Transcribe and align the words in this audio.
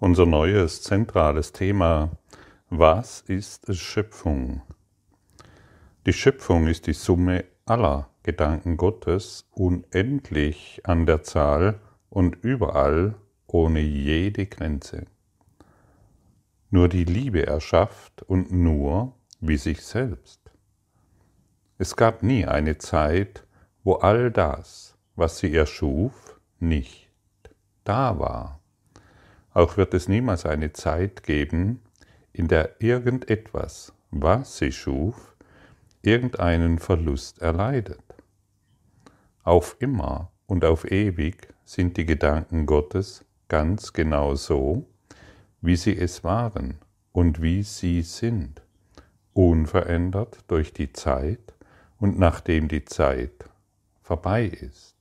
Unser 0.00 0.26
neues 0.26 0.82
zentrales 0.82 1.52
Thema, 1.52 2.10
was 2.68 3.20
ist 3.20 3.72
Schöpfung? 3.76 4.60
Die 6.04 6.12
Schöpfung 6.12 6.66
ist 6.66 6.88
die 6.88 6.92
Summe 6.92 7.44
aller 7.64 8.10
Gedanken 8.24 8.76
Gottes, 8.76 9.46
unendlich 9.52 10.80
an 10.82 11.06
der 11.06 11.22
Zahl 11.22 11.80
und 12.10 12.34
überall 12.42 13.14
ohne 13.46 13.78
jede 13.80 14.46
Grenze. 14.46 15.06
Nur 16.70 16.88
die 16.88 17.04
Liebe 17.04 17.46
erschafft 17.46 18.22
und 18.22 18.50
nur 18.50 19.14
wie 19.40 19.56
sich 19.56 19.80
selbst. 19.80 20.40
Es 21.78 21.94
gab 21.94 22.24
nie 22.24 22.46
eine 22.46 22.78
Zeit, 22.78 23.46
wo 23.84 23.94
all 23.94 24.32
das, 24.32 24.98
was 25.14 25.38
sie 25.38 25.54
erschuf, 25.54 26.40
nicht 26.58 27.10
da 27.84 28.18
war. 28.18 28.63
Auch 29.54 29.76
wird 29.76 29.94
es 29.94 30.08
niemals 30.08 30.44
eine 30.44 30.72
Zeit 30.72 31.22
geben, 31.22 31.80
in 32.32 32.48
der 32.48 32.82
irgendetwas, 32.82 33.92
was 34.10 34.58
sie 34.58 34.72
schuf, 34.72 35.36
irgendeinen 36.02 36.80
Verlust 36.80 37.40
erleidet. 37.40 38.02
Auf 39.44 39.76
immer 39.78 40.32
und 40.46 40.64
auf 40.64 40.90
ewig 40.90 41.48
sind 41.64 41.96
die 41.96 42.04
Gedanken 42.04 42.66
Gottes 42.66 43.24
ganz 43.48 43.92
genau 43.92 44.34
so, 44.34 44.86
wie 45.60 45.76
sie 45.76 45.96
es 45.96 46.24
waren 46.24 46.78
und 47.12 47.40
wie 47.40 47.62
sie 47.62 48.02
sind, 48.02 48.60
unverändert 49.32 50.38
durch 50.48 50.72
die 50.72 50.92
Zeit 50.92 51.54
und 52.00 52.18
nachdem 52.18 52.66
die 52.66 52.84
Zeit 52.84 53.48
vorbei 54.02 54.46
ist. 54.46 54.94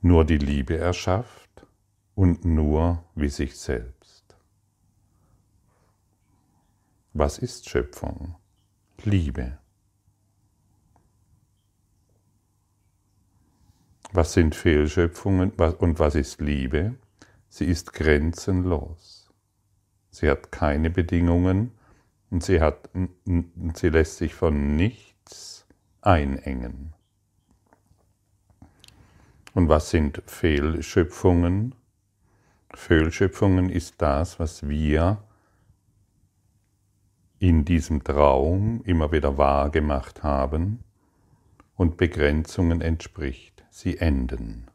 Nur 0.00 0.24
die 0.24 0.38
Liebe 0.38 0.76
erschafft 0.76 1.41
und 2.22 2.44
nur 2.44 3.02
wie 3.16 3.28
sich 3.28 3.58
selbst. 3.58 4.36
Was 7.14 7.38
ist 7.38 7.68
Schöpfung? 7.68 8.36
Liebe. 9.02 9.58
Was 14.12 14.34
sind 14.34 14.54
Fehlschöpfungen 14.54 15.50
und 15.50 15.98
was 15.98 16.14
ist 16.14 16.40
Liebe? 16.40 16.94
Sie 17.48 17.64
ist 17.64 17.92
grenzenlos. 17.92 19.28
Sie 20.10 20.30
hat 20.30 20.52
keine 20.52 20.90
Bedingungen 20.90 21.72
und 22.30 22.44
sie, 22.44 22.60
hat, 22.60 22.88
sie 23.74 23.88
lässt 23.88 24.18
sich 24.18 24.32
von 24.32 24.76
nichts 24.76 25.66
einengen. 26.02 26.94
Und 29.54 29.68
was 29.68 29.90
sind 29.90 30.22
Fehlschöpfungen? 30.24 31.74
Fehlschöpfungen 32.74 33.70
ist 33.70 34.00
das, 34.02 34.38
was 34.38 34.68
wir 34.68 35.22
in 37.38 37.64
diesem 37.64 38.04
Traum 38.04 38.82
immer 38.84 39.10
wieder 39.12 39.36
wahrgemacht 39.36 40.22
haben 40.22 40.84
und 41.74 41.96
Begrenzungen 41.96 42.80
entspricht. 42.80 43.64
Sie 43.70 43.98
enden. 43.98 44.70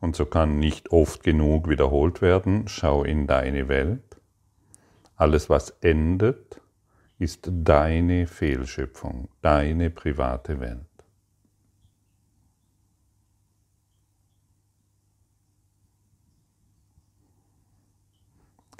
Und 0.00 0.16
so 0.16 0.26
kann 0.26 0.58
nicht 0.58 0.92
oft 0.92 1.22
genug 1.22 1.68
wiederholt 1.68 2.22
werden, 2.22 2.68
schau 2.68 3.04
in 3.04 3.26
deine 3.26 3.68
Welt. 3.68 4.20
Alles, 5.16 5.50
was 5.50 5.70
endet, 5.80 6.60
ist 7.18 7.48
deine 7.50 8.26
Fehlschöpfung, 8.26 9.28
deine 9.42 9.90
private 9.90 10.60
Welt. 10.60 10.91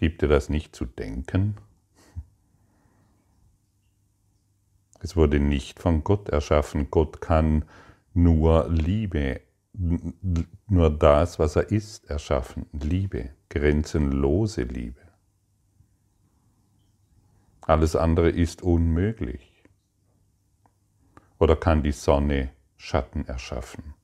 Gibt 0.02 0.20
dir 0.20 0.26
das 0.26 0.48
nicht 0.48 0.74
zu 0.74 0.84
denken? 0.84 1.54
Es 4.98 5.14
wurde 5.14 5.38
nicht 5.38 5.78
von 5.78 6.02
Gott 6.02 6.28
erschaffen. 6.28 6.90
Gott 6.90 7.20
kann 7.20 7.64
nur 8.12 8.68
Liebe, 8.68 9.42
nur 9.72 10.90
das, 10.90 11.38
was 11.38 11.54
er 11.54 11.70
ist, 11.70 12.10
erschaffen. 12.10 12.66
Liebe, 12.72 13.30
grenzenlose 13.48 14.64
Liebe. 14.64 15.02
Alles 17.60 17.94
andere 17.94 18.30
ist 18.30 18.60
unmöglich. 18.60 19.62
Oder 21.38 21.54
kann 21.54 21.84
die 21.84 21.92
Sonne 21.92 22.50
Schatten 22.76 23.24
erschaffen? 23.28 23.94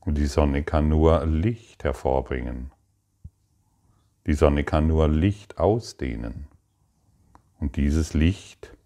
Und 0.00 0.16
die 0.16 0.26
Sonne 0.26 0.64
kann 0.64 0.88
nur 0.88 1.24
Licht 1.26 1.84
hervorbringen. 1.84 2.72
Die 4.26 4.34
Sonne 4.34 4.64
kann 4.64 4.86
nur 4.86 5.08
Licht 5.08 5.58
ausdehnen. 5.58 6.46
Und 7.58 7.76
dieses 7.76 8.14
Licht 8.14 8.76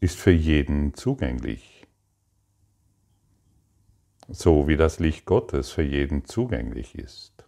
ist 0.00 0.18
für 0.18 0.32
jeden 0.32 0.94
zugänglich. 0.94 1.86
So 4.28 4.66
wie 4.66 4.76
das 4.76 4.98
Licht 4.98 5.24
Gottes 5.24 5.70
für 5.70 5.82
jeden 5.82 6.24
zugänglich 6.24 6.96
ist. 6.96 7.44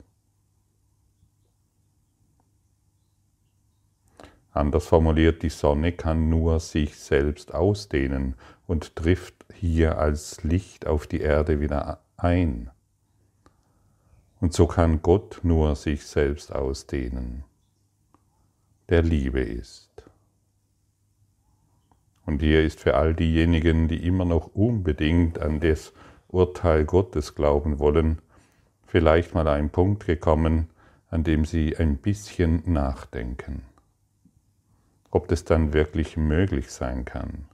Anders 4.52 4.86
formuliert, 4.86 5.42
die 5.42 5.50
Sonne 5.50 5.92
kann 5.92 6.28
nur 6.28 6.58
sich 6.60 6.96
selbst 6.96 7.54
ausdehnen 7.54 8.34
und 8.68 8.94
trifft 8.94 9.34
hier 9.52 9.98
als 9.98 10.44
Licht 10.44 10.86
auf 10.86 11.08
die 11.08 11.20
Erde 11.20 11.58
wieder 11.58 12.00
ein. 12.16 12.70
Und 14.40 14.52
so 14.52 14.68
kann 14.68 15.02
Gott 15.02 15.40
nur 15.42 15.74
sich 15.74 16.06
selbst 16.06 16.54
ausdehnen, 16.54 17.44
der 18.90 19.02
Liebe 19.02 19.40
ist. 19.40 19.88
Und 22.26 22.42
hier 22.42 22.62
ist 22.62 22.78
für 22.78 22.94
all 22.94 23.14
diejenigen, 23.14 23.88
die 23.88 24.06
immer 24.06 24.26
noch 24.26 24.54
unbedingt 24.54 25.38
an 25.40 25.60
das 25.60 25.94
Urteil 26.28 26.84
Gottes 26.84 27.34
glauben 27.34 27.78
wollen, 27.78 28.20
vielleicht 28.86 29.34
mal 29.34 29.48
ein 29.48 29.70
Punkt 29.70 30.04
gekommen, 30.04 30.68
an 31.08 31.24
dem 31.24 31.46
sie 31.46 31.74
ein 31.78 31.96
bisschen 31.96 32.62
nachdenken, 32.66 33.62
ob 35.10 35.26
das 35.28 35.44
dann 35.44 35.72
wirklich 35.72 36.18
möglich 36.18 36.70
sein 36.70 37.06
kann, 37.06 37.48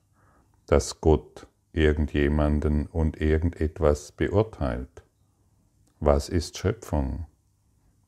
dass 0.66 1.00
Gott 1.00 1.46
irgendjemanden 1.72 2.86
und 2.86 3.20
irgendetwas 3.20 4.12
beurteilt. 4.12 5.02
Was 6.00 6.28
ist 6.28 6.58
Schöpfung? 6.58 7.26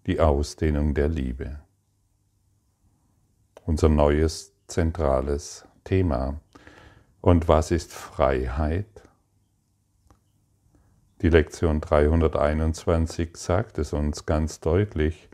Die 0.06 0.20
Ausdehnung 0.20 0.94
der 0.94 1.08
Liebe. 1.08 1.60
Unser 3.64 3.88
neues 3.88 4.52
zentrales 4.68 5.66
Thema. 5.84 6.40
Und 7.20 7.48
was 7.48 7.70
ist 7.70 7.92
Freiheit? 7.92 8.86
Die 11.22 11.30
Lektion 11.30 11.80
321 11.80 13.36
sagt 13.36 13.78
es 13.78 13.92
uns 13.92 14.26
ganz 14.26 14.60
deutlich, 14.60 15.28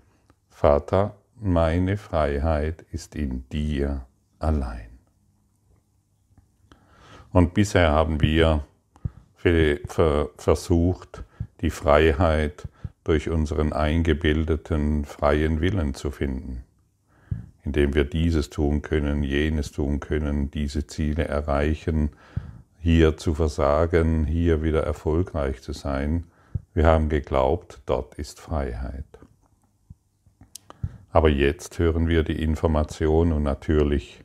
Vater, 0.49 1.17
meine 1.41 1.97
Freiheit 1.97 2.83
ist 2.93 3.17
in 3.17 3.49
dir 3.49 4.07
allein. 4.39 4.92
Und 7.33 7.55
bisher 7.55 7.91
haben 7.91 8.21
wir 8.21 8.65
versucht, 10.37 11.25
die 11.61 11.71
Freiheit 11.71 12.69
durch 13.05 13.31
unseren 13.31 13.73
eingebildeten 13.73 15.05
freien 15.05 15.61
Willen 15.61 15.95
zu 15.95 16.11
finden, 16.11 16.63
indem 17.65 17.95
wir 17.95 18.05
dieses 18.05 18.51
tun 18.51 18.83
können, 18.83 19.25
jenes 19.25 19.73
tun 19.73 19.99
können, 19.99 20.51
diese 20.51 20.87
Ziele 20.87 21.25
erreichen, 21.25 22.11
hier 22.79 23.17
zu 23.17 23.35
versagen, 23.35 24.25
hier 24.25 24.63
wieder 24.63 24.85
erfolgreich 24.85 25.63
zu 25.63 25.73
sein. 25.73 26.25
Wir 26.75 26.87
haben 26.87 27.09
geglaubt, 27.09 27.81
dort 27.87 28.15
ist 28.15 28.41
Freiheit. 28.41 29.05
Aber 31.11 31.29
jetzt 31.29 31.79
hören 31.79 32.09
wir 32.09 32.23
die 32.23 32.43
Information 32.43 33.33
und 33.33 33.43
natürlich 33.43 34.23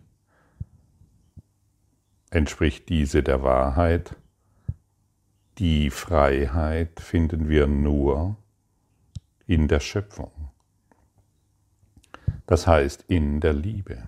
entspricht 2.30 2.90
diese 2.90 3.24
der 3.24 3.44
Wahrheit. 3.44 4.16
Die 5.58 5.90
Freiheit 5.90 7.00
finden 7.00 7.50
wir 7.50 7.68
nur 7.68 8.38
in 9.46 9.68
der 9.68 9.80
Schöpfung. 9.80 10.32
Das 12.46 12.68
heißt 12.68 13.06
in 13.08 13.40
der 13.40 13.54
Liebe. 13.54 14.04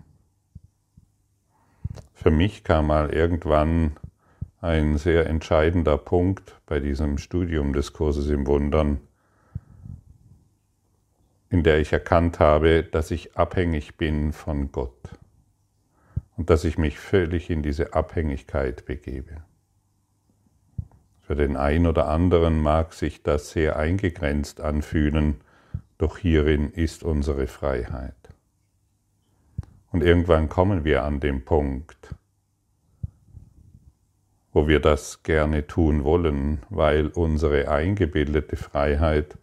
Für 2.13 2.31
mich 2.31 2.63
kam 2.63 2.87
mal 2.87 3.11
irgendwann 3.11 3.97
ein 4.61 4.97
sehr 4.97 5.25
entscheidender 5.27 5.97
Punkt 5.97 6.55
bei 6.65 6.79
diesem 6.79 7.17
Studium 7.17 7.73
des 7.73 7.93
Kurses 7.93 8.27
im 8.29 8.45
Wundern, 8.45 8.99
in 11.49 11.63
der 11.63 11.79
ich 11.79 11.93
erkannt 11.93 12.39
habe, 12.39 12.83
dass 12.83 13.11
ich 13.11 13.37
abhängig 13.37 13.95
bin 13.95 14.33
von 14.33 14.71
Gott. 14.71 15.18
Und 16.39 16.49
dass 16.49 16.63
ich 16.63 16.77
mich 16.77 16.97
völlig 16.97 17.49
in 17.49 17.63
diese 17.63 17.93
Abhängigkeit 17.93 18.85
begebe. 18.85 19.43
Für 21.19 21.35
den 21.35 21.57
einen 21.57 21.85
oder 21.85 22.07
anderen 22.07 22.61
mag 22.61 22.93
sich 22.93 23.23
das 23.23 23.51
sehr 23.51 23.75
eingegrenzt 23.75 24.61
anfühlen, 24.61 25.41
doch 25.97 26.17
hierin 26.17 26.71
ist 26.71 27.03
unsere 27.03 27.45
Freiheit. 27.47 28.15
Und 29.91 30.01
irgendwann 30.01 30.47
kommen 30.47 30.85
wir 30.85 31.03
an 31.03 31.19
den 31.19 31.43
Punkt, 31.43 32.15
wo 34.53 34.69
wir 34.69 34.79
das 34.79 35.23
gerne 35.23 35.67
tun 35.67 36.05
wollen, 36.05 36.59
weil 36.69 37.07
unsere 37.07 37.69
eingebildete 37.69 38.55
Freiheit 38.55 39.37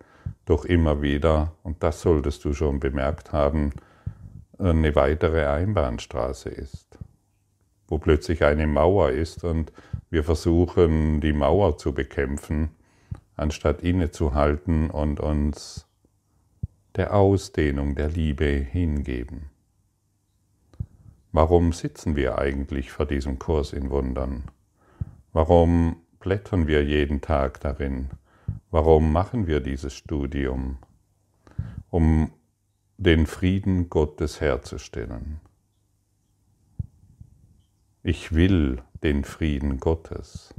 doch 0.47 0.65
immer 0.65 1.03
wieder, 1.03 1.53
und 1.63 1.83
das 1.83 2.01
solltest 2.01 2.43
du 2.47 2.55
schon 2.55 2.81
bemerkt 2.81 3.33
haben, 3.33 3.73
eine 4.59 4.95
weitere 4.95 5.47
Einbahnstraße 5.47 6.49
ist, 6.49 6.99
wo 7.89 7.99
plötzlich 7.99 8.45
eine 8.45 8.67
Mauer 8.67 9.11
ist 9.11 9.45
und 9.45 9.73
wir 10.11 10.25
versuchen, 10.25 11.21
die 11.21 11.33
Mauer 11.33 11.79
zu 11.79 11.93
bekämpfen, 11.93 12.71
anstatt 13.37 13.83
innezuhalten 13.83 14.91
und 14.91 15.21
uns 15.21 15.87
der 16.95 17.15
Ausdehnung 17.15 17.95
der 17.95 18.09
Liebe 18.09 18.47
hingeben. 18.47 19.51
Warum 21.33 21.73
sitzen 21.73 22.17
wir 22.17 22.39
eigentlich 22.39 22.91
vor 22.91 23.05
diesem 23.05 23.39
Kurs 23.39 23.75
in 23.75 23.91
Wundern? 23.91 24.45
Warum 25.33 25.97
blättern 26.19 26.67
wir 26.67 26.83
jeden 26.83 27.21
Tag 27.21 27.61
darin? 27.61 28.09
Warum 28.71 29.13
machen 29.13 29.47
wir 29.47 29.61
dieses 29.61 29.93
Studium? 29.93 30.79
Um 31.91 32.33
den 32.99 33.27
Frieden 33.27 33.91
Gottes 33.91 34.41
herzustellen. 34.41 35.41
Ich 38.03 38.33
will 38.33 38.83
den 39.03 39.25
Frieden 39.25 39.79
Gottes. 39.79 40.55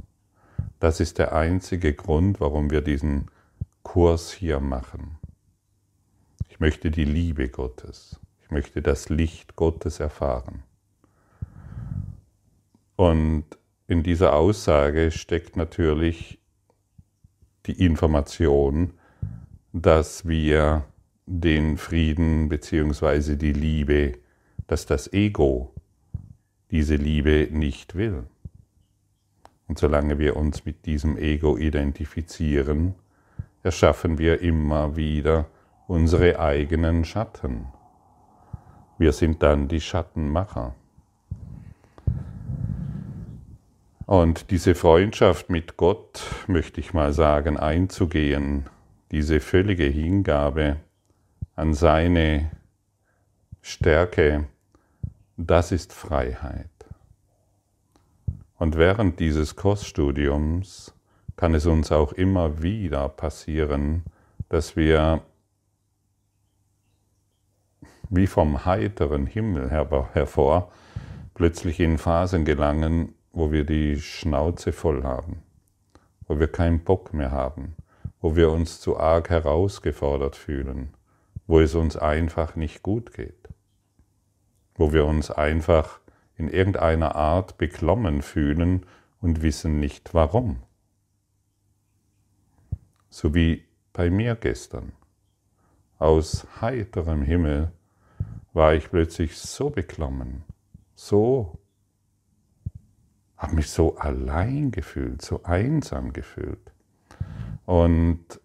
Das 0.78 1.00
ist 1.00 1.18
der 1.18 1.32
einzige 1.34 1.94
Grund, 1.94 2.40
warum 2.40 2.70
wir 2.70 2.80
diesen 2.80 3.30
Kurs 3.82 4.30
hier 4.30 4.60
machen. 4.60 5.18
Ich 6.48 6.60
möchte 6.60 6.90
die 6.90 7.04
Liebe 7.04 7.48
Gottes. 7.48 8.20
Ich 8.42 8.50
möchte 8.50 8.82
das 8.82 9.08
Licht 9.08 9.56
Gottes 9.56 9.98
erfahren. 9.98 10.62
Und 12.96 13.44
in 13.86 14.02
dieser 14.02 14.34
Aussage 14.34 15.10
steckt 15.10 15.56
natürlich 15.56 16.38
die 17.66 17.84
Information, 17.84 18.94
dass 19.72 20.26
wir 20.26 20.84
den 21.30 21.76
Frieden 21.76 22.48
bzw. 22.48 23.36
die 23.36 23.52
Liebe, 23.52 24.14
dass 24.66 24.86
das 24.86 25.12
Ego 25.12 25.74
diese 26.70 26.96
Liebe 26.96 27.48
nicht 27.50 27.94
will. 27.94 28.24
Und 29.66 29.78
solange 29.78 30.18
wir 30.18 30.36
uns 30.36 30.64
mit 30.64 30.86
diesem 30.86 31.18
Ego 31.18 31.58
identifizieren, 31.58 32.94
erschaffen 33.62 34.18
wir 34.18 34.40
immer 34.40 34.96
wieder 34.96 35.46
unsere 35.86 36.40
eigenen 36.40 37.04
Schatten. 37.04 37.66
Wir 38.96 39.12
sind 39.12 39.42
dann 39.42 39.68
die 39.68 39.82
Schattenmacher. 39.82 40.74
Und 44.06 44.50
diese 44.50 44.74
Freundschaft 44.74 45.50
mit 45.50 45.76
Gott, 45.76 46.22
möchte 46.46 46.80
ich 46.80 46.94
mal 46.94 47.12
sagen, 47.12 47.58
einzugehen, 47.58 48.64
diese 49.10 49.40
völlige 49.40 49.84
Hingabe, 49.84 50.78
an 51.58 51.74
seine 51.74 52.52
Stärke, 53.62 54.46
das 55.36 55.72
ist 55.72 55.92
Freiheit. 55.92 56.70
Und 58.58 58.76
während 58.76 59.18
dieses 59.18 59.56
Kursstudiums 59.56 60.94
kann 61.34 61.56
es 61.56 61.66
uns 61.66 61.90
auch 61.90 62.12
immer 62.12 62.62
wieder 62.62 63.08
passieren, 63.08 64.04
dass 64.48 64.76
wir 64.76 65.22
wie 68.08 68.28
vom 68.28 68.64
heiteren 68.64 69.26
Himmel 69.26 69.68
hervor 69.68 70.70
plötzlich 71.34 71.80
in 71.80 71.98
Phasen 71.98 72.44
gelangen, 72.44 73.16
wo 73.32 73.50
wir 73.50 73.64
die 73.64 74.00
Schnauze 74.00 74.72
voll 74.72 75.02
haben, 75.02 75.42
wo 76.28 76.38
wir 76.38 76.46
keinen 76.46 76.84
Bock 76.84 77.12
mehr 77.12 77.32
haben, 77.32 77.74
wo 78.20 78.36
wir 78.36 78.52
uns 78.52 78.80
zu 78.80 78.96
arg 78.96 79.28
herausgefordert 79.28 80.36
fühlen, 80.36 80.94
wo 81.48 81.58
es 81.58 81.74
uns 81.74 81.96
einfach 81.96 82.54
nicht 82.54 82.84
gut 82.84 83.12
geht, 83.12 83.48
wo 84.76 84.92
wir 84.92 85.06
uns 85.06 85.32
einfach 85.32 85.98
in 86.36 86.48
irgendeiner 86.48 87.16
Art 87.16 87.58
beklommen 87.58 88.22
fühlen 88.22 88.86
und 89.20 89.42
wissen 89.42 89.80
nicht 89.80 90.14
warum. 90.14 90.62
So 93.08 93.34
wie 93.34 93.64
bei 93.92 94.10
mir 94.10 94.36
gestern. 94.36 94.92
Aus 95.98 96.46
heiterem 96.60 97.22
Himmel 97.22 97.72
war 98.52 98.74
ich 98.74 98.90
plötzlich 98.90 99.36
so 99.36 99.70
beklommen, 99.70 100.44
so, 100.94 101.58
habe 103.36 103.56
mich 103.56 103.70
so 103.70 103.96
allein 103.96 104.70
gefühlt, 104.70 105.22
so 105.22 105.42
einsam 105.44 106.12
gefühlt. 106.12 106.72
Und 107.64 108.40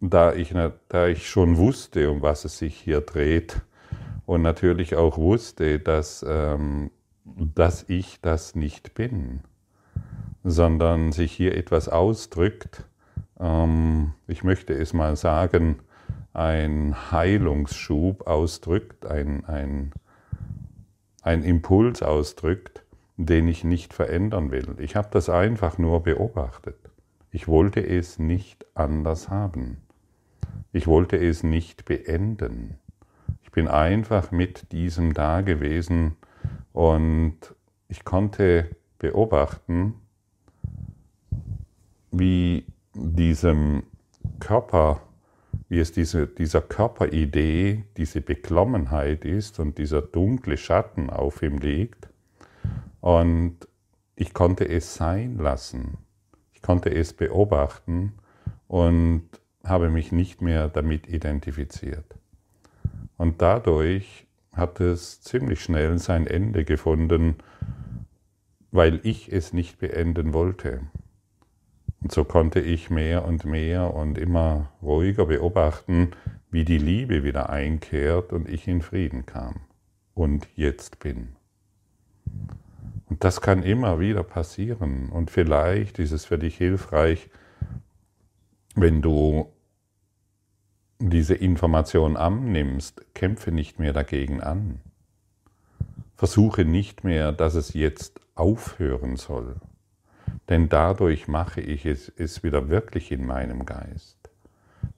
da 0.00 0.32
ich, 0.32 0.54
da 0.88 1.06
ich 1.06 1.28
schon 1.28 1.56
wusste, 1.58 2.10
um 2.10 2.22
was 2.22 2.44
es 2.44 2.58
sich 2.58 2.76
hier 2.76 3.02
dreht 3.02 3.60
und 4.26 4.42
natürlich 4.42 4.96
auch 4.96 5.18
wusste, 5.18 5.78
dass, 5.78 6.24
ähm, 6.26 6.90
dass 7.24 7.84
ich 7.88 8.20
das 8.20 8.54
nicht 8.54 8.94
bin, 8.94 9.40
sondern 10.42 11.12
sich 11.12 11.32
hier 11.32 11.56
etwas 11.56 11.88
ausdrückt, 11.88 12.84
ähm, 13.38 14.14
ich 14.26 14.42
möchte 14.42 14.72
es 14.72 14.94
mal 14.94 15.16
sagen, 15.16 15.80
ein 16.32 17.10
Heilungsschub 17.10 18.26
ausdrückt, 18.26 19.04
ein, 19.04 19.44
ein, 19.44 19.92
ein 21.22 21.42
Impuls 21.42 22.02
ausdrückt, 22.02 22.84
den 23.16 23.48
ich 23.48 23.64
nicht 23.64 23.92
verändern 23.92 24.50
will. 24.50 24.76
Ich 24.78 24.96
habe 24.96 25.08
das 25.10 25.28
einfach 25.28 25.76
nur 25.76 26.02
beobachtet. 26.02 26.78
Ich 27.32 27.48
wollte 27.48 27.86
es 27.86 28.18
nicht 28.18 28.64
anders 28.74 29.28
haben. 29.28 29.78
Ich 30.72 30.86
wollte 30.86 31.16
es 31.16 31.42
nicht 31.42 31.84
beenden. 31.84 32.78
Ich 33.42 33.50
bin 33.50 33.66
einfach 33.66 34.30
mit 34.30 34.70
diesem 34.70 35.14
da 35.14 35.40
gewesen 35.40 36.16
und 36.72 37.36
ich 37.88 38.04
konnte 38.04 38.76
beobachten, 38.98 39.94
wie 42.12 42.66
diesem 42.94 43.82
Körper, 44.38 45.00
wie 45.68 45.80
es 45.80 45.90
diese, 45.90 46.26
dieser 46.26 46.60
Körperidee, 46.60 47.84
diese 47.96 48.20
Beklommenheit 48.20 49.24
ist 49.24 49.58
und 49.58 49.78
dieser 49.78 50.02
dunkle 50.02 50.56
Schatten 50.56 51.10
auf 51.10 51.42
ihm 51.42 51.58
liegt. 51.58 52.08
Und 53.00 53.56
ich 54.14 54.34
konnte 54.34 54.68
es 54.68 54.94
sein 54.94 55.38
lassen. 55.38 55.98
Ich 56.52 56.62
konnte 56.62 56.94
es 56.94 57.12
beobachten 57.12 58.12
und 58.68 59.29
habe 59.70 59.88
mich 59.88 60.12
nicht 60.12 60.42
mehr 60.42 60.68
damit 60.68 61.08
identifiziert. 61.08 62.16
Und 63.16 63.40
dadurch 63.40 64.26
hat 64.52 64.80
es 64.80 65.22
ziemlich 65.22 65.62
schnell 65.62 65.98
sein 65.98 66.26
Ende 66.26 66.64
gefunden, 66.64 67.36
weil 68.70 69.00
ich 69.02 69.32
es 69.32 69.52
nicht 69.52 69.78
beenden 69.78 70.32
wollte. 70.34 70.82
Und 72.02 72.12
so 72.12 72.24
konnte 72.24 72.60
ich 72.60 72.90
mehr 72.90 73.24
und 73.24 73.44
mehr 73.44 73.94
und 73.94 74.18
immer 74.18 74.72
ruhiger 74.82 75.26
beobachten, 75.26 76.12
wie 76.50 76.64
die 76.64 76.78
Liebe 76.78 77.22
wieder 77.22 77.50
einkehrt 77.50 78.32
und 78.32 78.48
ich 78.48 78.66
in 78.66 78.82
Frieden 78.82 79.26
kam 79.26 79.60
und 80.14 80.48
jetzt 80.56 80.98
bin. 80.98 81.36
Und 83.06 83.24
das 83.24 83.40
kann 83.40 83.62
immer 83.62 84.00
wieder 84.00 84.22
passieren. 84.22 85.10
Und 85.10 85.30
vielleicht 85.30 85.98
ist 85.98 86.12
es 86.12 86.24
für 86.24 86.38
dich 86.38 86.56
hilfreich, 86.56 87.28
wenn 88.74 89.02
du 89.02 89.52
diese 91.08 91.34
Information 91.34 92.16
annimmst, 92.18 93.02
kämpfe 93.14 93.52
nicht 93.52 93.78
mehr 93.78 93.94
dagegen 93.94 94.42
an. 94.42 94.80
Versuche 96.14 96.66
nicht 96.66 97.04
mehr, 97.04 97.32
dass 97.32 97.54
es 97.54 97.72
jetzt 97.72 98.20
aufhören 98.34 99.16
soll, 99.16 99.56
denn 100.50 100.68
dadurch 100.68 101.26
mache 101.26 101.62
ich 101.62 101.86
es, 101.86 102.12
es 102.16 102.42
wieder 102.42 102.68
wirklich 102.68 103.10
in 103.10 103.26
meinem 103.26 103.64
Geist. 103.64 104.18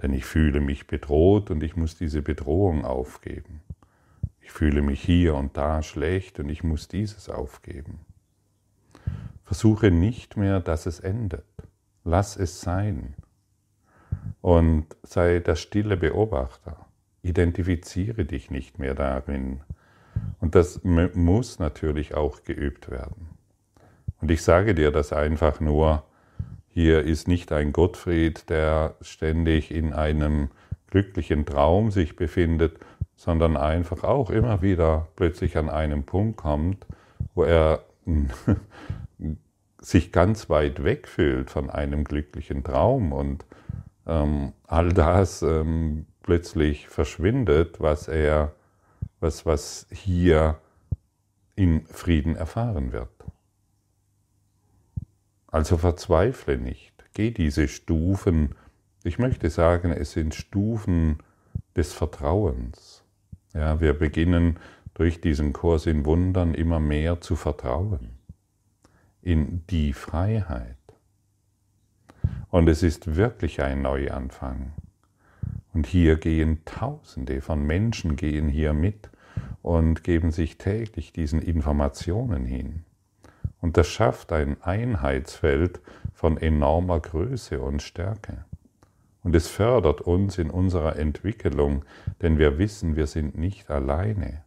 Denn 0.03 0.13
ich 0.13 0.25
fühle 0.25 0.61
mich 0.61 0.89
bedroht 0.89 1.51
und 1.53 1.63
ich 1.63 1.77
muss 1.77 1.97
diese 1.97 2.23
Bedrohung 2.23 2.85
aufgeben. 2.85 3.63
Ich 4.41 4.51
fühle 4.51 4.83
mich 4.83 5.01
hier 5.01 5.37
und 5.37 5.57
da 5.57 5.83
schlecht 5.83 6.41
und 6.41 6.49
ich 6.49 6.65
muss 6.65 6.89
dieses 6.89 7.29
aufgeben. 7.29 8.01
Versuche 9.45 9.93
nicht 9.93 10.37
mehr, 10.37 10.59
dass 10.59 10.87
es 10.87 10.99
endet. 10.99 11.45
Lass 12.03 12.37
es 12.37 12.61
sein 12.61 13.15
und 14.43 14.87
sei 15.05 15.39
der 15.39 15.57
stille 15.57 15.97
Beobachter. 15.97 16.85
Identifiziere 17.23 18.25
dich 18.25 18.51
nicht 18.51 18.79
mehr 18.79 18.95
darin. 18.95 19.61
Und 20.41 20.55
das 20.57 20.81
muss 20.83 21.59
natürlich 21.59 22.15
auch 22.15 22.43
geübt 22.45 22.91
werden. 22.91 23.31
Und 24.21 24.31
ich 24.31 24.43
sage 24.43 24.75
dir 24.75 24.91
das 24.91 25.13
einfach 25.13 25.61
nur, 25.61 26.03
hier 26.69 27.03
ist 27.03 27.29
nicht 27.29 27.53
ein 27.53 27.73
Gottfried, 27.73 28.51
der 28.51 28.97
ständig 29.01 29.71
in 29.71 29.93
einem 29.93 30.51
glücklichen 30.91 31.47
Traum 31.47 31.91
sich 31.91 32.17
befindet, 32.17 32.79
sondern 33.15 33.57
einfach 33.57 34.03
auch 34.05 34.31
immer 34.31 34.63
wieder 34.63 35.09
plötzlich 35.17 35.57
an 35.57 35.71
einem 35.71 36.05
Punkt 36.05 36.39
kommt, 36.39 36.87
wo 37.35 37.45
er 37.45 37.85
sich 39.81 40.13
ganz 40.13 40.51
weit 40.51 40.83
weg 40.83 41.07
fühlt 41.07 41.51
von 41.51 41.71
einem 41.71 42.05
glücklichen 42.05 42.65
Traum 42.65 43.13
und 43.13 43.45
ähm, 44.07 44.53
all 44.67 44.91
das 44.91 45.43
ähm, 45.43 46.07
plötzlich 46.23 46.89
verschwindet, 46.89 47.81
was 47.81 48.09
er, 48.09 48.55
was, 49.21 49.47
was 49.47 49.87
hier 49.91 50.59
in 51.55 51.87
Frieden 51.87 52.37
erfahren 52.37 52.93
wird. 52.93 53.09
Also 55.47 55.77
verzweifle 55.77 56.59
nicht, 56.59 56.93
geh 57.13 57.31
diese 57.31 57.69
Stufen, 57.69 58.55
ich 59.05 59.19
möchte 59.19 59.51
sagen, 59.51 59.91
es 59.91 60.13
sind 60.13 60.35
Stufen 60.35 61.19
des 61.77 61.93
Vertrauens. 61.93 63.05
Ja, 63.53 63.81
wir 63.81 63.93
beginnen 63.93 64.59
durch 64.95 65.21
diesen 65.21 65.53
Kurs 65.53 65.87
in 65.87 66.07
Wundern 66.07 66.55
immer 66.55 66.81
mehr 66.81 67.21
zu 67.21 67.37
vertrauen 67.37 68.23
in 69.23 69.65
die 69.69 69.93
Freiheit. 69.93 70.77
Und 72.53 72.69
es 72.69 72.83
ist 72.83 73.17
wirklich 73.17 73.63
ein 73.63 73.81
Neuanfang. 73.81 74.75
Und 75.73 75.87
hier 75.87 76.17
gehen 76.17 76.67
Tausende 76.67 77.41
von 77.41 77.67
Menschen 77.67 78.15
gehen 78.15 78.51
hier 78.51 78.75
mit 78.75 79.09
und 79.63 80.05
geben 80.05 80.31
sich 80.33 80.59
täglich 80.59 81.15
diesen 81.15 81.41
Informationen 81.41 82.45
hin. 82.45 82.85
Und 83.63 83.79
das 83.79 83.89
schafft 83.89 84.33
ein 84.33 84.63
Einheitsfeld 84.63 85.81
von 86.13 86.37
enormer 86.37 87.01
Größe 87.01 87.59
und 87.59 87.81
Stärke. 87.81 88.45
Und 89.23 89.35
es 89.35 89.49
fördert 89.49 90.03
uns 90.03 90.37
in 90.37 90.51
unserer 90.51 90.97
Entwicklung, 90.97 91.87
denn 92.21 92.39
wir 92.39 92.59
wissen, 92.59 92.97
wir 92.97 93.07
sind 93.07 93.39
nicht 93.39 93.71
alleine. 93.71 94.43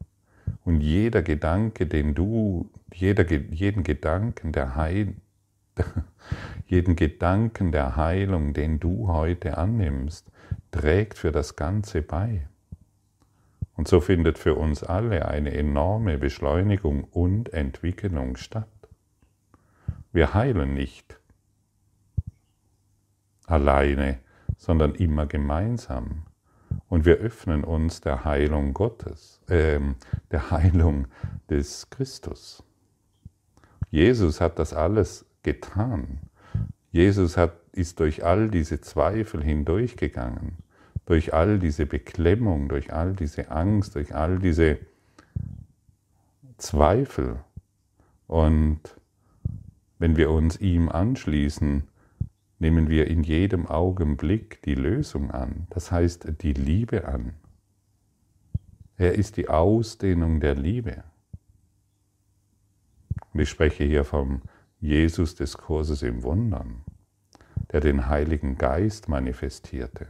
Und 0.64 0.82
jeder 0.82 1.24
Gedanke, 1.24 1.88
den 1.88 2.14
du, 2.14 2.70
jeder, 2.94 3.28
jeden 3.32 3.82
Gedanken 3.82 4.52
der 4.52 4.76
Heil, 4.76 5.16
jeden 6.66 6.96
Gedanken 6.96 7.72
der 7.72 7.96
Heilung, 7.96 8.54
den 8.54 8.80
du 8.80 9.08
heute 9.08 9.58
annimmst, 9.58 10.32
trägt 10.72 11.18
für 11.18 11.32
das 11.32 11.56
Ganze 11.56 12.02
bei. 12.02 12.48
Und 13.76 13.88
so 13.88 14.00
findet 14.00 14.38
für 14.38 14.56
uns 14.56 14.84
alle 14.84 15.28
eine 15.28 15.54
enorme 15.54 16.18
Beschleunigung 16.18 17.04
und 17.04 17.54
Entwicklung 17.54 18.38
statt. 18.38 18.68
Wir 20.12 20.34
heilen 20.34 20.74
nicht 20.74 21.20
alleine, 23.46 24.20
sondern 24.58 24.96
immer 24.96 25.26
gemeinsam. 25.26 26.26
Und 26.88 27.06
wir 27.06 27.16
öffnen 27.16 27.64
uns 27.64 28.02
der 28.02 28.26
Heilung 28.26 28.74
Gottes, 28.74 29.42
äh, 29.50 29.80
der 30.32 30.52
Heilung 30.52 31.08
des 31.50 31.90
Christus. 31.90 32.64
Jesus 33.92 34.42
hat 34.42 34.58
das 34.58 34.74
alles 34.74 35.26
getan. 35.44 36.20
Jesus 36.96 37.36
hat, 37.36 37.60
ist 37.74 38.00
durch 38.00 38.24
all 38.24 38.50
diese 38.50 38.80
Zweifel 38.80 39.44
hindurchgegangen, 39.44 40.54
durch 41.06 41.34
all 41.34 41.60
diese 41.60 41.86
Beklemmung, 41.86 42.70
durch 42.70 42.94
all 42.94 43.12
diese 43.12 43.52
Angst, 43.52 43.96
durch 43.96 44.16
all 44.16 44.40
diese 44.40 44.78
Zweifel. 46.58 47.42
Und 48.28 48.80
wenn 50.00 50.16
wir 50.16 50.32
uns 50.32 50.56
ihm 50.62 50.88
anschließen, 50.88 51.84
nehmen 52.60 52.88
wir 52.88 53.08
in 53.08 53.24
jedem 53.24 53.66
Augenblick 53.68 54.62
die 54.62 54.76
Lösung 54.76 55.32
an, 55.32 55.68
das 55.72 55.92
heißt 55.92 56.42
die 56.44 56.54
Liebe 56.54 57.10
an. 57.10 57.34
Er 58.96 59.16
ist 59.16 59.36
die 59.36 59.50
Ausdehnung 59.50 60.40
der 60.40 60.56
Liebe. 60.56 61.04
Und 63.34 63.42
ich 63.42 63.50
spreche 63.50 63.84
hier 63.84 64.06
vom 64.06 64.44
Jesus 64.80 65.36
des 65.36 65.58
Kurses 65.58 66.04
im 66.04 66.24
Wundern, 66.24 66.85
der 67.76 67.82
den 67.82 68.08
Heiligen 68.08 68.58
Geist 68.58 69.10
manifestierte, 69.10 70.08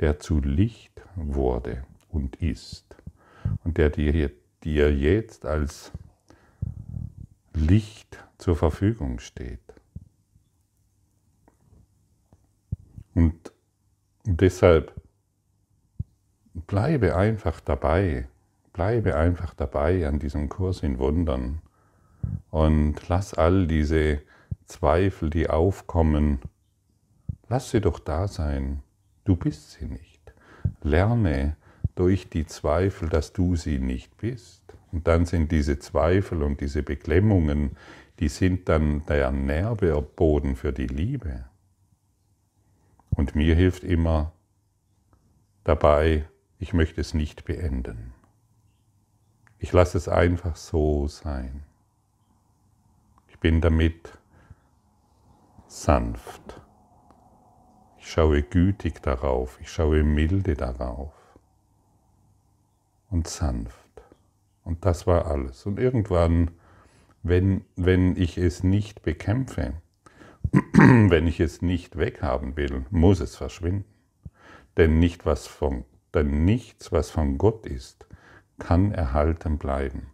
der 0.00 0.18
zu 0.18 0.40
Licht 0.40 1.00
wurde 1.14 1.84
und 2.08 2.34
ist 2.42 2.96
und 3.62 3.78
der 3.78 3.90
dir, 3.90 4.32
dir 4.64 4.92
jetzt 4.92 5.46
als 5.46 5.92
Licht 7.54 8.18
zur 8.36 8.56
Verfügung 8.56 9.20
steht. 9.20 9.60
Und 13.14 13.52
deshalb 14.24 14.92
bleibe 16.52 17.14
einfach 17.14 17.60
dabei, 17.60 18.26
bleibe 18.72 19.14
einfach 19.14 19.54
dabei 19.54 20.08
an 20.08 20.18
diesem 20.18 20.48
Kurs 20.48 20.82
in 20.82 20.98
Wundern 20.98 21.60
und 22.50 23.08
lass 23.08 23.34
all 23.34 23.68
diese 23.68 24.20
Zweifel, 24.66 25.30
die 25.30 25.48
aufkommen, 25.48 26.40
lass 27.48 27.70
sie 27.70 27.80
doch 27.80 27.98
da 27.98 28.28
sein. 28.28 28.82
Du 29.24 29.36
bist 29.36 29.72
sie 29.72 29.86
nicht. 29.86 30.20
Lerne 30.82 31.56
durch 31.94 32.30
die 32.30 32.46
Zweifel, 32.46 33.08
dass 33.08 33.32
du 33.32 33.56
sie 33.56 33.78
nicht 33.78 34.16
bist. 34.18 34.62
Und 34.92 35.06
dann 35.06 35.26
sind 35.26 35.52
diese 35.52 35.78
Zweifel 35.78 36.42
und 36.42 36.60
diese 36.60 36.82
Beklemmungen, 36.82 37.76
die 38.20 38.28
sind 38.28 38.68
dann 38.68 39.04
der 39.06 39.30
Nährboden 39.30 40.56
für 40.56 40.72
die 40.72 40.86
Liebe. 40.86 41.44
Und 43.10 43.34
mir 43.34 43.54
hilft 43.54 43.84
immer 43.84 44.32
dabei, 45.64 46.28
ich 46.58 46.72
möchte 46.72 47.00
es 47.00 47.14
nicht 47.14 47.44
beenden. 47.44 48.14
Ich 49.58 49.72
lasse 49.72 49.98
es 49.98 50.08
einfach 50.08 50.56
so 50.56 51.08
sein. 51.08 51.64
Ich 53.28 53.38
bin 53.38 53.60
damit 53.60 54.16
sanft. 55.66 56.60
Ich 58.08 58.14
schaue 58.14 58.42
gütig 58.42 59.02
darauf, 59.02 59.58
ich 59.60 59.70
schaue 59.70 60.02
milde 60.02 60.54
darauf 60.54 61.12
und 63.10 63.28
sanft. 63.28 63.76
Und 64.64 64.86
das 64.86 65.06
war 65.06 65.26
alles. 65.26 65.66
Und 65.66 65.78
irgendwann, 65.78 66.52
wenn, 67.22 67.66
wenn 67.76 68.16
ich 68.16 68.38
es 68.38 68.64
nicht 68.64 69.02
bekämpfe, 69.02 69.74
wenn 70.72 71.26
ich 71.26 71.38
es 71.38 71.60
nicht 71.60 71.98
weghaben 71.98 72.56
will, 72.56 72.86
muss 72.88 73.20
es 73.20 73.36
verschwinden. 73.36 73.84
Denn, 74.78 74.98
nicht 74.98 75.26
was 75.26 75.46
von, 75.46 75.84
denn 76.14 76.46
nichts, 76.46 76.90
was 76.90 77.10
von 77.10 77.36
Gott 77.36 77.66
ist, 77.66 78.06
kann 78.58 78.90
erhalten 78.90 79.58
bleiben. 79.58 80.06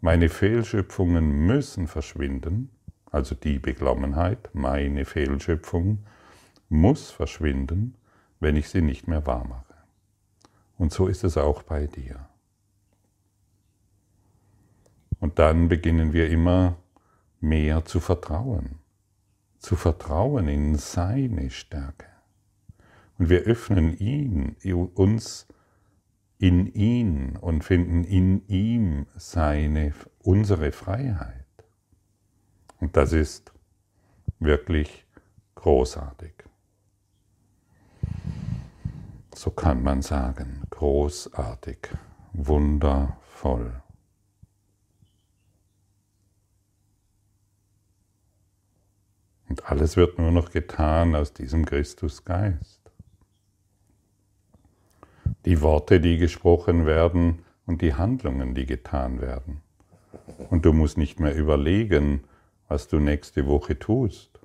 Meine 0.00 0.30
Fehlschöpfungen 0.30 1.44
müssen 1.44 1.86
verschwinden, 1.86 2.70
also 3.10 3.34
die 3.34 3.58
Beklommenheit, 3.58 4.48
meine 4.54 5.04
Fehlschöpfung 5.04 5.98
muss 6.74 7.10
verschwinden, 7.10 7.96
wenn 8.40 8.56
ich 8.56 8.68
sie 8.68 8.82
nicht 8.82 9.08
mehr 9.08 9.26
wahr 9.26 9.46
mache. 9.46 9.74
Und 10.76 10.92
so 10.92 11.06
ist 11.06 11.24
es 11.24 11.36
auch 11.36 11.62
bei 11.62 11.86
dir. 11.86 12.28
Und 15.20 15.38
dann 15.38 15.68
beginnen 15.68 16.12
wir 16.12 16.28
immer 16.28 16.76
mehr 17.40 17.84
zu 17.84 18.00
vertrauen 18.00 18.78
zu 19.64 19.76
vertrauen 19.76 20.46
in 20.46 20.76
seine 20.76 21.48
Stärke. 21.48 22.06
Und 23.18 23.30
wir 23.30 23.40
öffnen 23.40 23.96
ihn, 23.96 24.56
uns 24.94 25.48
in 26.38 26.66
ihn 26.74 27.36
und 27.36 27.64
finden 27.64 28.04
in 28.04 28.46
ihm 28.46 29.06
seine, 29.16 29.94
unsere 30.18 30.70
Freiheit. 30.70 31.46
Und 32.78 32.96
das 32.96 33.14
ist 33.14 33.52
wirklich 34.38 35.06
großartig. 35.54 36.33
So 39.34 39.50
kann 39.50 39.82
man 39.82 40.00
sagen, 40.00 40.62
großartig, 40.70 41.88
wundervoll. 42.32 43.82
Und 49.48 49.68
alles 49.68 49.96
wird 49.96 50.18
nur 50.18 50.30
noch 50.30 50.50
getan 50.50 51.16
aus 51.16 51.32
diesem 51.32 51.64
Christusgeist. 51.64 52.80
Die 55.44 55.60
Worte, 55.60 56.00
die 56.00 56.16
gesprochen 56.16 56.86
werden 56.86 57.44
und 57.66 57.82
die 57.82 57.94
Handlungen, 57.94 58.54
die 58.54 58.66
getan 58.66 59.20
werden. 59.20 59.62
Und 60.48 60.64
du 60.64 60.72
musst 60.72 60.96
nicht 60.96 61.18
mehr 61.18 61.34
überlegen, 61.34 62.22
was 62.68 62.86
du 62.86 63.00
nächste 63.00 63.46
Woche 63.46 63.78
tust. 63.78 64.38